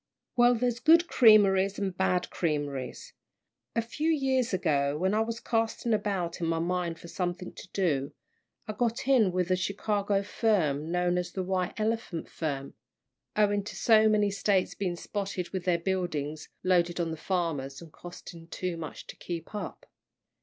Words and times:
"Well, 0.35 0.55
there's 0.55 0.79
good 0.79 1.07
creameries 1.07 1.77
and 1.77 1.95
bad 1.95 2.31
creameries. 2.31 3.13
A 3.75 3.83
few 3.83 4.09
years 4.09 4.51
ago, 4.51 4.97
when 4.97 5.13
I 5.13 5.19
was 5.19 5.39
casting 5.39 5.93
about 5.93 6.41
in 6.41 6.47
my 6.47 6.57
mind 6.57 6.97
for 6.99 7.07
something 7.07 7.53
to 7.53 7.67
do, 7.71 8.11
I 8.67 8.73
got 8.73 9.07
in 9.07 9.31
with 9.31 9.51
a 9.51 9.55
Chicago 9.55 10.23
firm 10.23 10.91
known 10.91 11.19
as 11.19 11.31
the 11.33 11.43
White 11.43 11.79
Elephant 11.79 12.27
firm 12.29 12.73
owing 13.35 13.63
to 13.63 13.75
so 13.75 14.09
many 14.09 14.31
States 14.31 14.73
being 14.73 14.95
spotted 14.95 15.49
with 15.51 15.65
their 15.65 15.77
buildings, 15.77 16.49
loaded 16.63 16.99
on 16.99 17.11
the 17.11 17.15
farmers, 17.15 17.79
and 17.79 17.93
costing 17.93 18.47
too 18.47 18.77
much 18.77 19.05
to 19.05 19.15
keep 19.15 19.53
up. 19.53 19.85